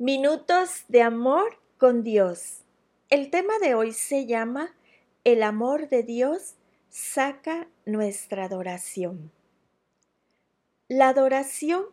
[0.00, 2.60] Minutos de amor con Dios.
[3.10, 4.72] El tema de hoy se llama
[5.24, 6.54] El amor de Dios
[6.88, 9.32] saca nuestra adoración.
[10.86, 11.84] La adoración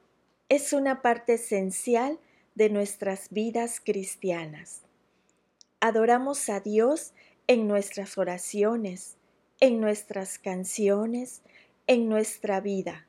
[0.50, 2.20] es una parte esencial
[2.54, 4.84] de nuestras vidas cristianas.
[5.80, 7.16] Adoramos a Dios
[7.48, 9.18] en nuestras oraciones,
[9.60, 11.42] en nuestras canciones,
[11.88, 13.08] en nuestra vida.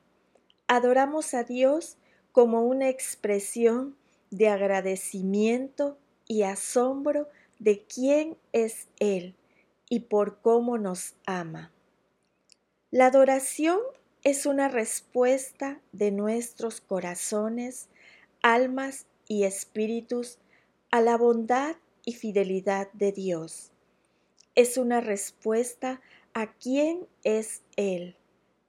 [0.65, 1.99] Adoramos a Dios
[2.31, 3.95] como una expresión
[4.31, 5.97] de agradecimiento
[6.27, 7.27] y asombro
[7.59, 9.35] de quién es Él
[9.89, 11.71] y por cómo nos ama.
[12.91, 13.79] La adoración
[14.23, 17.89] es una respuesta de nuestros corazones,
[18.41, 20.37] almas y espíritus
[20.91, 23.71] a la bondad y fidelidad de Dios.
[24.55, 26.01] Es una respuesta
[26.33, 28.15] a quién es Él,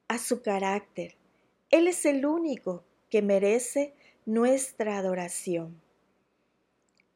[0.09, 1.17] a su carácter.
[1.71, 3.95] Él es el único que merece
[4.29, 5.81] nuestra adoración.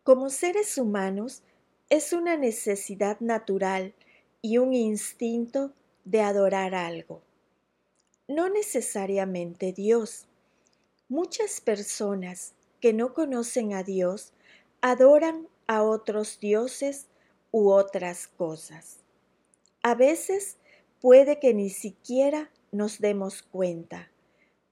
[0.03, 1.43] Como seres humanos,
[1.91, 3.93] es una necesidad natural
[4.41, 5.75] y un instinto
[6.07, 7.21] de adorar algo.
[8.29, 10.27] No necesariamente Dios.
[11.11, 14.33] Muchas personas que no conocen a Dios
[14.81, 17.09] adoran a otros dioses
[17.51, 19.01] u otras cosas.
[19.83, 20.57] A veces
[21.03, 24.12] puede que ni siquiera nos demos cuenta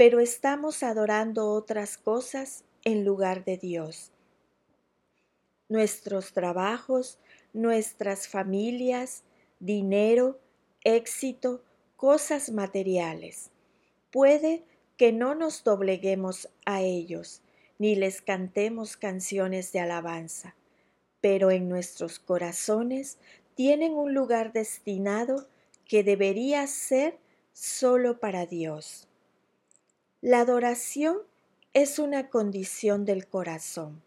[0.01, 4.12] pero estamos adorando otras cosas en lugar de Dios.
[5.69, 7.19] Nuestros trabajos,
[7.53, 9.25] nuestras familias,
[9.59, 10.41] dinero,
[10.84, 11.62] éxito,
[11.97, 13.51] cosas materiales.
[14.11, 14.65] Puede
[14.97, 17.43] que no nos dobleguemos a ellos,
[17.78, 20.56] ni les cantemos canciones de alabanza,
[21.21, 23.19] pero en nuestros corazones
[23.55, 25.47] tienen un lugar destinado
[25.84, 27.19] que debería ser
[27.53, 29.09] solo para Dios.
[30.23, 31.17] La adoración
[31.73, 34.03] es una condición del corazón.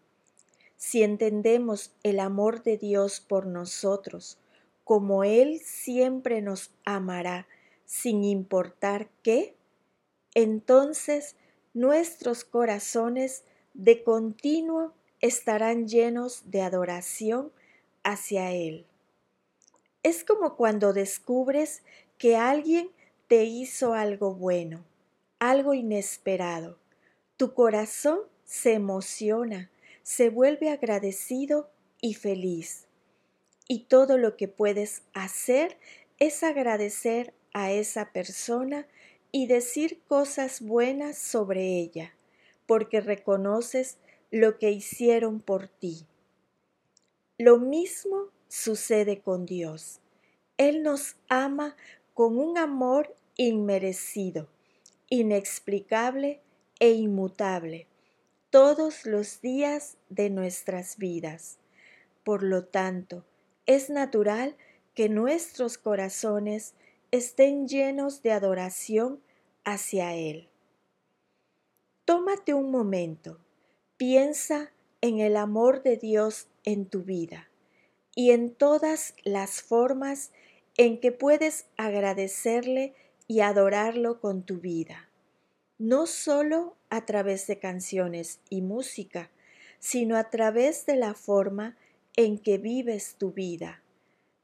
[0.76, 4.38] Si entendemos el amor de Dios por nosotros,
[4.84, 7.48] como Él siempre nos amará
[7.84, 9.56] sin importar qué,
[10.34, 11.34] entonces
[11.72, 17.50] nuestros corazones de continuo estarán llenos de adoración
[18.04, 18.86] hacia Él.
[20.04, 21.82] Es como cuando descubres
[22.18, 22.88] que alguien
[23.26, 24.84] te hizo algo bueno
[25.50, 26.78] algo inesperado.
[27.36, 29.70] Tu corazón se emociona,
[30.02, 32.86] se vuelve agradecido y feliz.
[33.68, 35.76] Y todo lo que puedes hacer
[36.18, 38.86] es agradecer a esa persona
[39.32, 42.14] y decir cosas buenas sobre ella,
[42.66, 43.98] porque reconoces
[44.30, 46.06] lo que hicieron por ti.
[47.36, 50.00] Lo mismo sucede con Dios.
[50.56, 51.76] Él nos ama
[52.14, 54.53] con un amor inmerecido
[55.08, 56.40] inexplicable
[56.80, 57.86] e inmutable
[58.50, 61.58] todos los días de nuestras vidas.
[62.22, 63.24] Por lo tanto,
[63.66, 64.56] es natural
[64.94, 66.74] que nuestros corazones
[67.10, 69.20] estén llenos de adoración
[69.64, 70.48] hacia Él.
[72.04, 73.40] Tómate un momento,
[73.96, 77.50] piensa en el amor de Dios en tu vida
[78.14, 80.32] y en todas las formas
[80.76, 82.94] en que puedes agradecerle
[83.26, 85.08] y adorarlo con tu vida,
[85.78, 89.30] no solo a través de canciones y música,
[89.78, 91.76] sino a través de la forma
[92.16, 93.82] en que vives tu vida,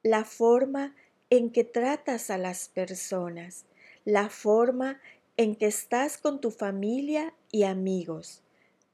[0.03, 0.95] la forma
[1.29, 3.65] en que tratas a las personas,
[4.05, 5.01] la forma
[5.37, 8.43] en que estás con tu familia y amigos,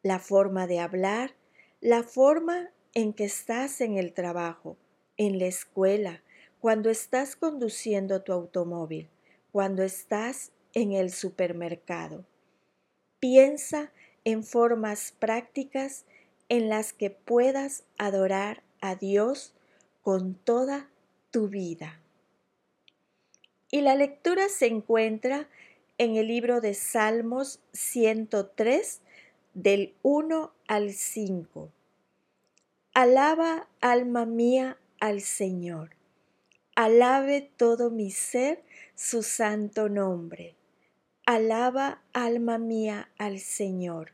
[0.03, 1.35] la forma de hablar,
[1.81, 4.77] la forma en que estás en el trabajo,
[5.17, 6.23] en la escuela,
[6.61, 9.09] cuando estás conduciendo tu automóvil
[9.57, 12.27] cuando estás en el supermercado.
[13.21, 13.91] Piensa
[14.23, 16.05] en formas prácticas
[16.51, 19.55] en las que puedas adorar a Dios
[20.03, 20.91] con toda
[21.31, 22.03] tu vida.
[23.71, 25.49] Y la lectura se encuentra
[25.97, 29.01] en el libro de Salmos 103
[29.55, 31.71] del 1 al 5.
[32.93, 35.96] Alaba alma mía al Señor
[36.77, 38.63] Alabe todo mi ser
[38.95, 40.57] su santo nombre.
[41.25, 44.13] Alaba, alma mía, al Señor,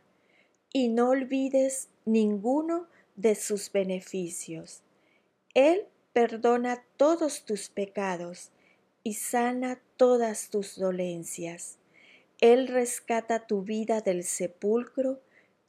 [0.72, 2.86] y no olvides ninguno
[3.16, 4.84] de sus beneficios.
[5.54, 8.52] Él perdona todos tus pecados
[9.02, 11.78] y sana todas tus dolencias.
[12.40, 15.20] Él rescata tu vida del sepulcro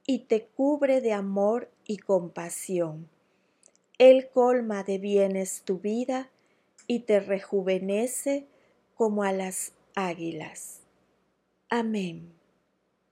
[0.06, 3.10] y te cubre de amor y compasión.
[3.98, 6.30] Él colma de bienes tu vida
[6.88, 8.48] y te rejuvenece
[8.96, 10.82] como a las águilas.
[11.70, 12.43] Amén.